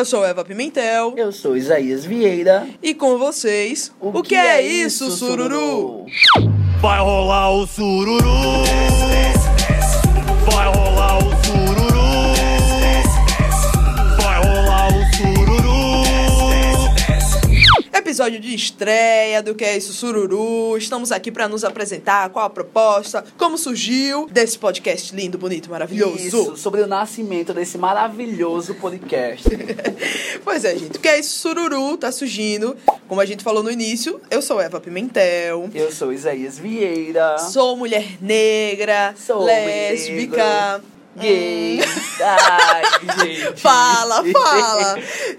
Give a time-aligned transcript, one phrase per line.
[0.00, 1.12] Eu sou Eva Pimentel.
[1.14, 2.66] Eu sou Isaías Vieira.
[2.82, 6.06] E com vocês, o, o que, que, é, é isso, sururu?
[6.80, 8.24] Vai rolar o sururu.
[18.20, 20.76] Episódio de estreia do Que é isso, sururu.
[20.76, 26.18] Estamos aqui para nos apresentar qual a proposta, como surgiu desse podcast lindo, bonito, maravilhoso.
[26.18, 29.48] Isso, sobre o nascimento desse maravilhoso podcast.
[30.44, 30.98] pois é, gente.
[30.98, 32.76] O Que é isso, sururu tá surgindo.
[33.08, 35.70] Como a gente falou no início, eu sou Eva Pimentel.
[35.74, 37.38] Eu sou Isaías Vieira.
[37.38, 40.82] Sou mulher negra, Sou lésbica.
[41.16, 41.80] Gay.
[42.22, 42.82] Ai,
[43.26, 43.60] gente.
[43.60, 44.94] Fala, fala.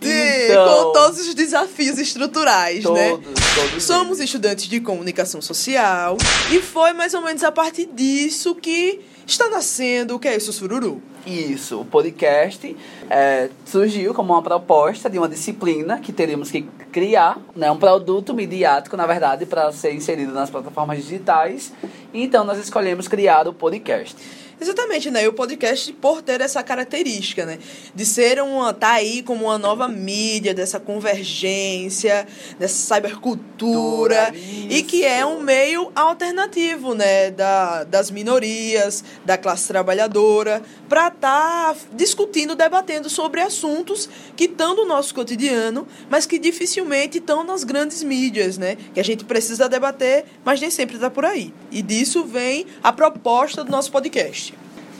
[0.00, 0.84] De- Então.
[0.84, 3.10] com todos os desafios estruturais, né?
[3.10, 3.82] Todos, todos.
[3.82, 4.30] Somos eles.
[4.30, 6.16] estudantes de comunicação social
[6.50, 10.52] e foi mais ou menos a partir disso que está nascendo o que é isso,
[10.52, 11.02] Sururu.
[11.26, 12.76] Isso, o podcast
[13.10, 18.32] é, surgiu como uma proposta de uma disciplina que teríamos que criar, né, um produto
[18.32, 21.72] midiático, na verdade, para ser inserido nas plataformas digitais.
[22.14, 24.16] Então, nós escolhemos criar o podcast.
[24.58, 25.22] Exatamente, né?
[25.24, 27.58] E o podcast por ter essa característica, né?
[27.94, 28.72] De ser uma.
[28.72, 32.26] tá aí como uma nova mídia, dessa convergência,
[32.58, 34.32] dessa cybercultura.
[34.34, 34.68] Isso.
[34.70, 37.30] E que é um meio alternativo, né?
[37.30, 44.86] Da, das minorias, da classe trabalhadora, para estar discutindo, debatendo sobre assuntos que estão no
[44.86, 48.78] nosso cotidiano, mas que dificilmente estão nas grandes mídias, né?
[48.94, 51.52] Que a gente precisa debater, mas nem sempre está por aí.
[51.70, 54.45] E disso vem a proposta do nosso podcast.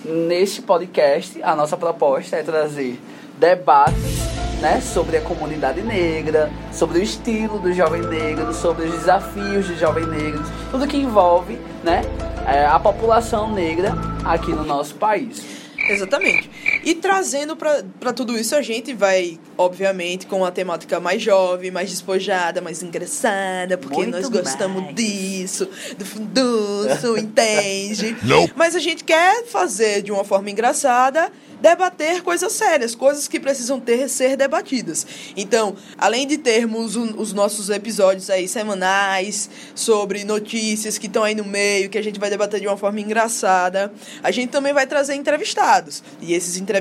[0.08, 2.96] Neste podcast, a nossa proposta é trazer
[3.40, 4.20] debates
[4.60, 9.74] né, sobre a comunidade negra, sobre o estilo do jovem negro, sobre os desafios do
[9.74, 12.02] jovem negro, tudo que envolve né,
[12.46, 15.44] é, a população negra aqui no nosso país.
[15.76, 16.48] Exatamente.
[16.86, 21.90] E trazendo para tudo isso, a gente vai, obviamente, com uma temática mais jovem, mais
[21.90, 24.94] despojada, mais engraçada, porque Muito nós gostamos mais.
[24.94, 28.16] disso, do funduço, entende?
[28.22, 28.48] Não.
[28.54, 33.80] Mas a gente quer fazer de uma forma engraçada, debater coisas sérias, coisas que precisam
[33.80, 35.04] ter ser debatidas.
[35.36, 41.34] Então, além de termos o- os nossos episódios aí semanais sobre notícias que estão aí
[41.34, 43.90] no meio, que a gente vai debater de uma forma engraçada,
[44.22, 46.02] a gente também vai trazer entrevistados.
[46.20, 46.75] E esses entrevistados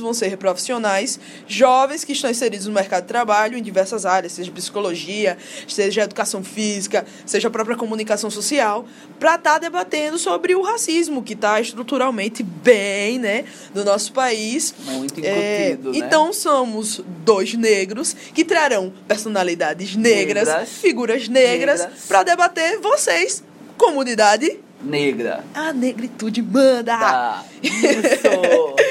[0.00, 4.50] vão ser profissionais jovens que estão inseridos no mercado de trabalho em diversas áreas, seja
[4.50, 5.36] psicologia,
[5.68, 8.86] seja educação física, seja a própria comunicação social,
[9.18, 13.44] para estar debatendo sobre o racismo que está estruturalmente bem, né,
[13.74, 14.74] no nosso país.
[14.84, 15.98] Muito É, incutido, né?
[15.98, 20.68] Então somos dois negros que trarão personalidades negras, Negras.
[20.70, 22.04] figuras negras, Negras.
[22.06, 23.42] para debater vocês,
[23.76, 24.58] comunidade.
[24.84, 25.44] Negra.
[25.54, 26.98] A negritude manda!
[26.98, 27.44] Tá.
[27.62, 27.72] Isso.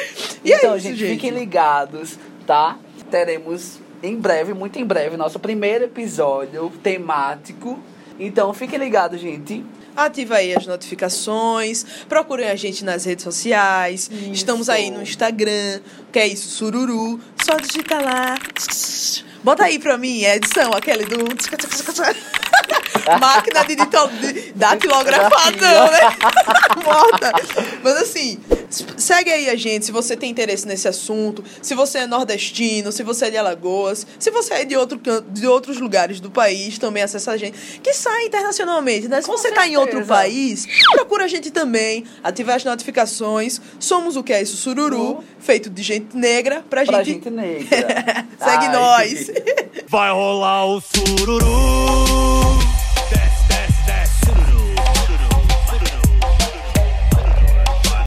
[0.43, 1.11] E é então, isso, gente, gente.
[1.13, 2.77] fiquem ligados, tá?
[3.09, 7.79] Teremos em breve, muito em breve, nosso primeiro episódio temático.
[8.19, 9.63] Então, fiquem ligados, gente.
[9.95, 14.09] Ativa aí as notificações, procurem a gente nas redes sociais.
[14.11, 14.31] Isso.
[14.31, 15.81] Estamos aí no Instagram,
[16.11, 17.19] que é isso, Sururu.
[17.43, 18.37] Só digita lá.
[19.43, 21.17] Bota aí pra mim, a edição, aquele do.
[23.19, 23.75] Máquina de,
[24.55, 25.99] datilografação, né?
[26.83, 27.31] Morta.
[27.83, 28.39] Mas assim,
[28.97, 33.03] segue aí a gente se você tem interesse nesse assunto, se você é nordestino, se
[33.03, 36.77] você é de Alagoas, se você é de, outro canto, de outros lugares do país,
[36.77, 37.79] também acessa a gente.
[37.81, 39.21] Que sai internacionalmente, né?
[39.21, 43.59] Se Com você tá em outro país, procura a gente também, ativa as notificações.
[43.79, 47.13] Somos o que é isso, Sururu, feito de gente negra pra, Pra gente.
[47.13, 48.25] gente negra.
[48.39, 48.71] Segue Ai.
[48.71, 49.31] nós.
[49.87, 52.30] Vai rolar o sururu.